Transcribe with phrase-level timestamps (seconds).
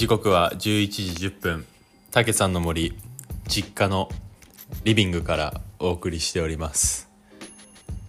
[0.00, 1.66] 時刻は11時10分。
[2.10, 2.96] たけさんの森
[3.46, 4.08] 実家の
[4.82, 7.10] リビングからお送りしております。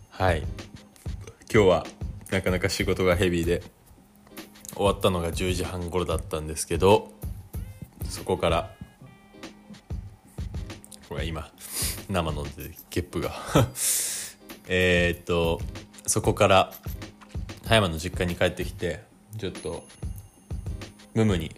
[0.09, 0.43] はい。
[1.54, 1.86] 今日は
[2.30, 3.62] なかなか仕事がヘビーで
[4.73, 7.12] 終わったのが10時半頃だったんですけど
[8.08, 8.73] そこから
[11.10, 11.52] これ今
[12.10, 12.46] 生の
[12.89, 13.34] ゲップが。
[14.70, 15.60] えっと
[16.08, 16.73] そこから
[17.65, 19.04] 葉山の実家に帰ってきて
[19.37, 19.83] ちょっと
[21.15, 21.51] ムムに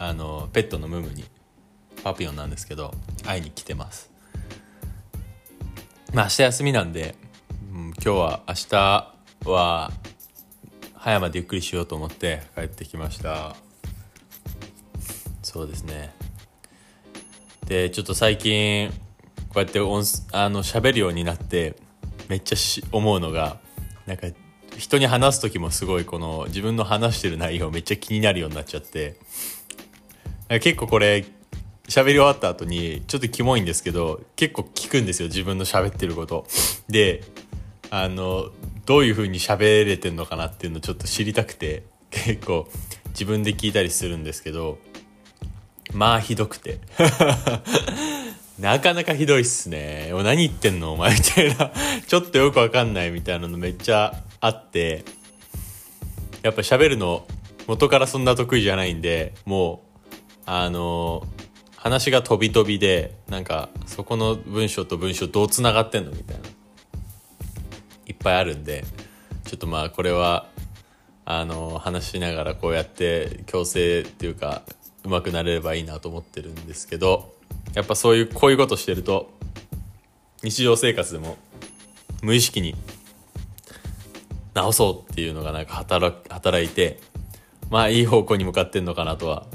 [0.00, 1.24] あのペットのムームに
[2.04, 2.94] パピヨンなんですけど
[3.26, 4.10] 会いに来てます。
[6.14, 7.16] まあ明日休みなんで、
[7.72, 9.90] うん、今日は明日は
[10.94, 13.56] 葉山でゆっくりしようと思って帰ってきました。
[15.42, 16.14] そうですね。
[17.66, 18.90] でちょっと最近
[19.48, 21.74] こうやって音あの喋るようになって
[22.28, 23.58] めっちゃし思うのが
[24.06, 24.28] なんか
[24.76, 29.16] 人に話す時もすごいこの自分の話してる内容めっちゃ気になるようになっちゃって
[30.48, 31.24] 結構これ
[31.88, 36.46] 喋り終わった後にちょっとキモいんですけど結構聞くんですよ自分の喋ってること。
[36.88, 37.22] で
[37.90, 38.50] あの
[38.84, 42.68] どういう風に喋れてんのかなっていうのをちょっと知りたくて結構
[43.10, 44.78] 自分で聞いたりするんですけど
[45.92, 46.80] まあひどくて。
[48.58, 50.10] なかなかひどいっすね。
[50.12, 50.94] 何言ってんの？
[50.94, 51.72] お前みたいな。
[52.06, 55.04] ちょっとよくわかんないみたいなのめっちゃあって、
[56.42, 57.24] やっぱ喋るの
[57.68, 59.87] 元からそんな得意じゃないんで、もう、
[60.50, 61.26] あの
[61.76, 66.48] 話が飛び飛びで、なんかそこの文章と文章どう繋がってんのみたいな。
[68.06, 68.84] いっぱいあるんで、
[69.44, 70.48] ちょっとまあこれは、
[71.26, 74.62] あの話しながらこうやって強制っていうか、
[75.04, 77.34] うまくなれればいいなと思ってるんですけど、
[77.74, 79.30] やっぱそういうこういうことしてると
[80.42, 81.36] 日常生活でも
[82.22, 82.74] 無意識に
[84.54, 87.00] 直そうっていうのがなんか働働いて
[87.68, 89.46] まあいい方向に向かってんのかなとは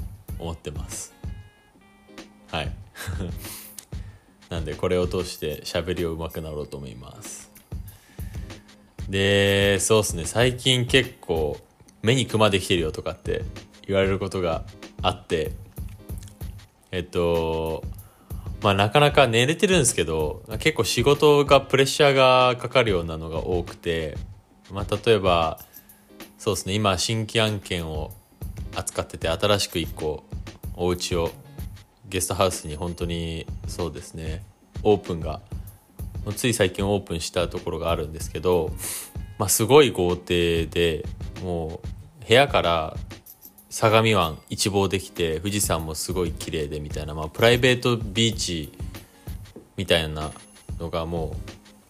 [0.44, 1.14] 思ってます。
[2.52, 2.72] はい。
[4.50, 7.52] なんでこれを通して喋りを上手くなろうと思います。
[9.10, 10.26] でそうっすね。
[10.26, 11.58] 最近結構
[12.02, 13.44] 目にクマできてるよとかって
[13.88, 14.66] 言われることが
[15.02, 15.52] あって
[16.92, 17.84] えっと
[18.62, 24.18] まあなかなか寝れてるんですけど結構仕事がプレッシャーがかかるようなのが多くて、
[24.72, 25.60] まあ、例えば
[26.38, 26.74] そうですね。
[26.74, 28.12] 今新規案件を
[28.76, 30.24] 扱ってて新しく1個
[30.76, 31.32] お家を
[32.08, 34.44] ゲストハウスに本当にそうですね。
[34.84, 35.42] オープンが
[36.32, 38.72] つい最近オープンしたところがあるんですけど、
[39.38, 41.06] まあ、すごい豪邸で
[41.42, 41.82] も
[42.24, 42.98] う部屋から
[43.70, 48.72] 相模湾一望できて富士山もすごい綺麗でみたいな、まあ、プライベートビーチ
[49.76, 50.32] みたいな
[50.80, 51.36] のがも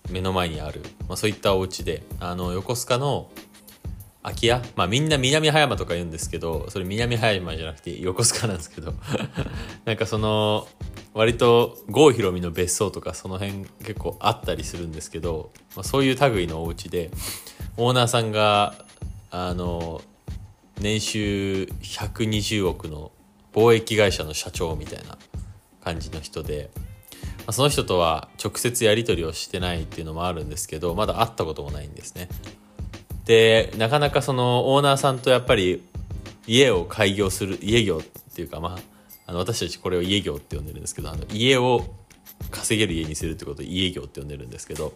[0.09, 3.29] う目の前にある、まあ、そういったお家であの横須賀の
[4.23, 4.61] 空き家？
[4.75, 8.93] まあみんな南葉山とか言うんですけどそれ南葉山じゃなくて横須賀なんですけど。
[9.85, 10.67] なんかその
[11.13, 17.11] 割と郷ひろみの別荘とかその辺結構あったりするんですけど、まあ、そういう類のお家で
[17.77, 18.73] オーナーさんが
[19.29, 20.01] あの
[20.79, 23.11] 年収120億の
[23.53, 25.17] 貿易会社の社長みたいな
[25.83, 32.27] 感じの人で、まあ、その人とは直接やり取りをしてないっていうのもあるんですけどまだ会ったこともないんですね。
[33.25, 35.83] でなかなかそのオーナーさんとやっぱり
[36.45, 38.79] 家を開業する家業っていうかまあ
[39.25, 41.85] あの私たちこれを家業って呼んでるんですけどあの家を
[42.51, 44.93] 稼げる家にするってことを家業って呼んでるんですけど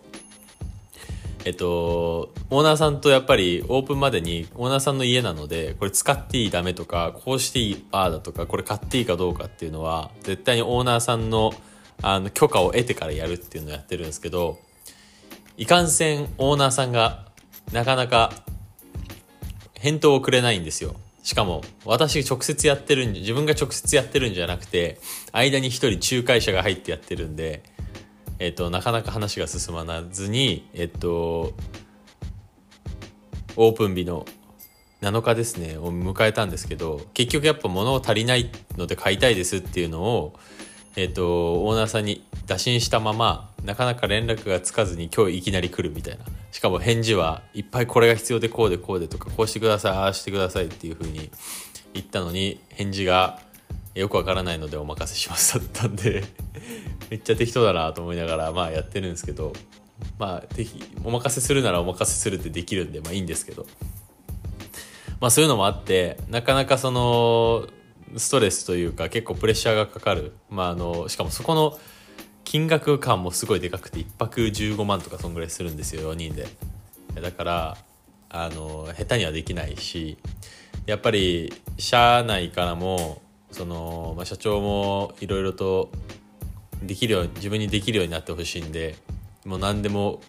[1.47, 11.53] えっと、オーナーさんとやっぱりオープンまでにオーナーさんの家なので、これ使っていいダメとか、こうしていいああだとか、これ買っていいかどうかっていうのは、絶対にオーナーさんの
[12.01, 14.59] あの許可を得てからやるっていうのをやってるんですけど、
[15.55, 17.26] いかんせんオーナーさんが
[17.71, 18.31] なかなか
[19.73, 20.95] 返答をくれないんですよ。
[21.23, 24.99] しかも、私直接やってるん自分が直接やってるんじゃなくて、
[25.33, 27.63] 間に一人仲介者が入ってやってるんで、
[28.39, 31.53] えっと、なかなか話が進まずに、えっと、
[33.57, 34.25] オープン日の
[35.01, 40.33] 7日ですね、を迎えたんですけど、結局やっぱ物を足りないので買いたいですっていうのを、
[40.95, 46.23] えっと、オーナーさんに打診したまま、なかなか連絡がつかずに今日いきなり来るみたいな。
[46.51, 51.29] しかも返事はいっぱいこれが必要でこうでこうでとか、こうしてください、ああしてくださいっていう風に
[51.93, 53.41] 言ったのに、返事が
[53.93, 56.23] よくわからないのでお任せしますだったんで
[57.11, 59.53] めっちゃ適当だなと思いながらまあやってるんですけど
[60.19, 63.65] まあ是非お任せするならお任せするってできるんでまあいいんですけど
[65.19, 67.67] まあそういうのもあってなかなかその
[68.17, 71.79] ストレスというか結構プレッシャーがかかるまああのしかもそこの
[72.47, 76.47] 金額感もすごいでかくて1泊15万とかそんぐらいするんですよ4人で。
[77.21, 77.77] だから
[78.29, 80.17] あの下手にはできないし
[80.85, 83.21] やっぱり社内からも
[83.51, 85.91] その、まあ、社長もいろいろと
[86.81, 88.95] できるように自分にできるようになってほしいんで
[89.43, 90.21] もう何でも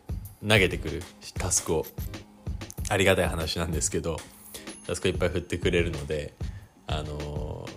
[0.42, 1.04] 投げてくる
[1.38, 1.86] タスクを。
[2.88, 4.16] ありがたい話なんですけど
[4.88, 6.34] タスクいっぱい振ってくれるので
[6.88, 7.68] あの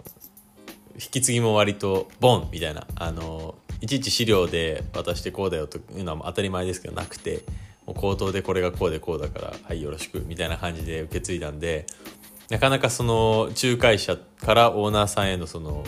[0.95, 7.43] 引き継ぎも割とボンみたいなあのいちいち資料で渡してこうだよというのは当たり前ですけどなくて
[7.85, 11.87] もう口頭でこれがこうでこうだからはいよろしくみたいな感じで受け継いだんで
[12.49, 15.83] なかなかその仲介者からオーナーさんへのその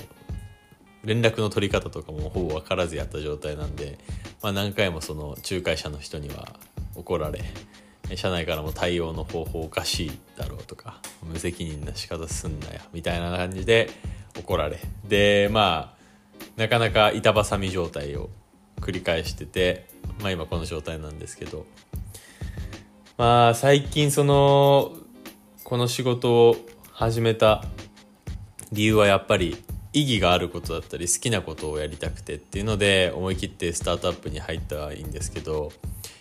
[1.03, 3.99] 連絡の取り方とかもほぼ分からずやった状態なんで、
[4.41, 6.47] まあ、何回もその仲介者の人には
[6.95, 7.41] 怒られ
[8.15, 13.89] 社内からも対応の方法おかしいだろうとか無責任な仕方すんなよみたいな感じで
[14.37, 14.79] 怒られ。
[15.07, 16.02] でまあ
[16.55, 18.29] なかなか板挟み状態を
[18.79, 19.87] 繰り返してて、
[20.21, 21.65] まあ、今この状態なんですけど。
[23.15, 24.91] まあ最近その
[25.63, 26.55] この仕事を
[26.91, 27.63] 始めた
[28.71, 29.63] 理由はやっぱり
[29.93, 35.71] 意義があることだったり好きなことをやりたくてっていうので思い切ってスタートアップに入ったらいいんですけど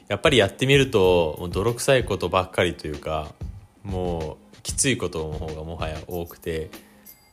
[0.09, 3.33] やっぱりやってみるともう泥臭いことばっかりというか
[3.83, 6.71] もうきついことの方がもはや多くて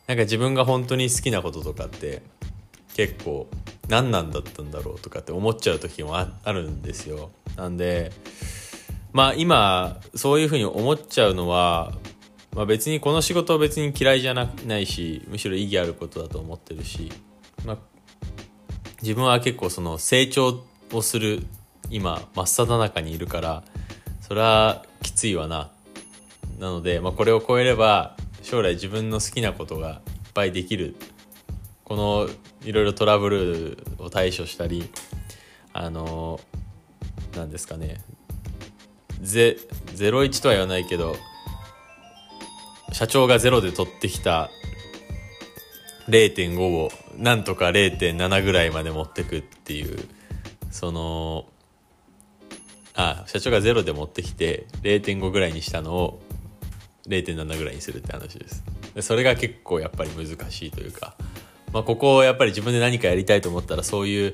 [0.08, 2.22] なんか自分が本当に好きなこととかって
[3.00, 3.48] 結構
[3.88, 7.32] 何なんだったんだろうとかって思っちゃう時もあるんですよ。
[7.56, 8.12] なんで
[9.14, 11.94] まあ今そういうふうに思っちゃうのは、
[12.54, 17.10] まあ、別にこの仕事は別に嫌いじゃなないしむしろ意義あることだと思ってるし、
[17.66, 17.78] まあ、
[19.02, 20.62] 自分は結構その成長
[20.92, 21.46] をする
[21.90, 23.64] 今真っ只中にいるから
[24.20, 25.72] それはきついわな
[26.60, 30.98] なので、まあ、これを超えれば将来自分の好きなことがいっぱいできる
[31.90, 32.30] この
[32.64, 34.90] いろいろトラブルを対処したり
[35.74, 36.40] あの
[37.36, 37.98] 何ですかね。
[39.22, 39.58] ゼ
[39.96, 41.16] 01とは言わないけど
[42.94, 44.50] 社長がゼロで取ってきた
[46.08, 50.08] 0.5をなんとか0.7ぐらいまで持ってくっていう
[50.72, 51.48] その
[52.94, 56.22] あ社長がゼロで持ってきて0.5ぐらいにしたのを
[57.08, 58.64] 0.7ぐらいにするって話です。
[58.94, 61.16] でそれが結構やっぱり難しいというか、
[61.74, 64.34] まあ、ここをやっぱり自分で何かやりたいと思ったらそういう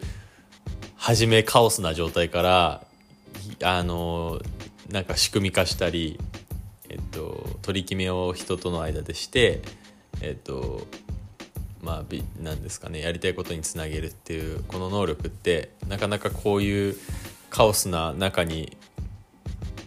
[0.95, 2.85] 初めカオスな状態から
[3.63, 4.41] あの
[4.89, 6.19] なんか仕組み化したり、
[6.89, 9.61] えっと、取り決めを人との間でして
[10.21, 10.87] えっと
[11.81, 12.03] まあ
[12.41, 16.95] 何ですかねやりたいことにつなげるっていうこの能力ってなかなかこういう
[17.49, 18.75] カオスな中に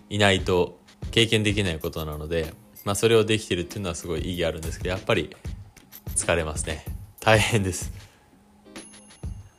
[0.08, 0.78] いないと
[1.10, 2.54] 経験できないことなので、
[2.84, 5.34] まあ、それをできてるっていうのはすごい意義あるんですけどやっぱり
[6.14, 6.97] 疲れますね。
[7.20, 7.92] 大変です、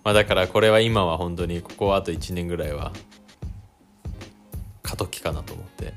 [0.04, 2.92] まあ、だからこれは今は本当にここはあと1年ぐらいは
[4.82, 5.94] 過渡期かなと思って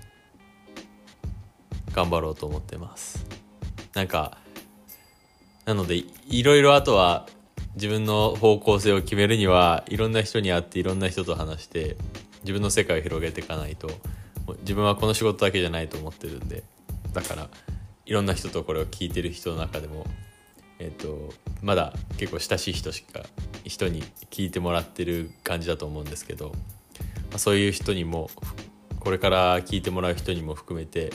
[1.92, 3.26] 頑張ろうと思ってます。
[3.94, 4.38] なんか
[5.64, 7.26] なのでいろいろあとは
[7.74, 11.96] 自分の方向性を決めるにはいろんな人に会っていろんな人と話して
[12.42, 13.88] 自分の世界を広げていかないと
[14.60, 16.64] 自分はこの仕事だけじゃないと思ってるんで
[17.12, 17.48] だから
[18.04, 20.06] いろんな人とこれを聞いてる人の中でも、
[20.82, 21.32] えーと、
[21.62, 23.22] まだ結構親しい人しか
[23.64, 24.02] 人に
[24.32, 26.54] 聞いてもらってる感じだと思うんですけど、ま
[27.36, 28.30] あ、そういう人にも
[28.98, 31.12] これから聞いてもらう人にも含めて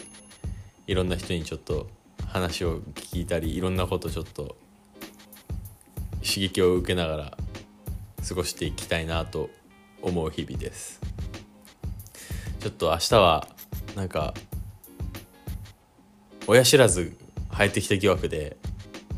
[0.88, 1.90] いろんな人にちょっと
[2.28, 4.56] 話を聞いたりいろんなことちょっと
[6.26, 7.38] 刺激を受けながら
[8.26, 9.50] 過ごしていきたいなと
[10.02, 11.02] 思う日々です。
[12.62, 13.48] ちょっと明日は
[13.98, 14.34] なんか
[16.48, 17.18] 親知らず
[17.52, 18.56] 生えてきた疑惑で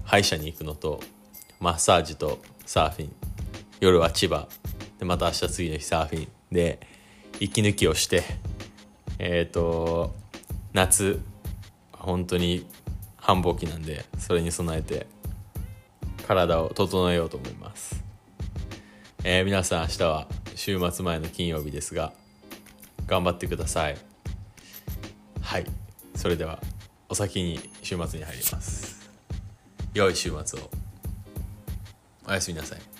[0.09, 1.01] 歯医者に行くのと
[1.59, 3.13] マッサージとサーフィン。
[3.79, 4.47] 夜は千葉。
[4.97, 6.79] でまた明日次の日サーフィンで
[7.39, 8.23] 息抜きをして
[9.19, 10.15] えっ、ー、と
[10.73, 11.19] 夏
[11.91, 12.65] 本当に
[13.17, 15.05] 繁忙期なんでそれに備えて
[16.27, 18.03] 体を整えようと思います、
[19.23, 22.13] えー、皆さん明日は週末前の金曜日ですが
[23.05, 23.97] 頑張ってください。
[25.41, 25.65] はい。
[26.15, 26.59] それでは
[27.09, 28.88] お先に週末に入ります。
[29.99, 30.69] 良い週末を。
[32.25, 32.98] おやすみなさい。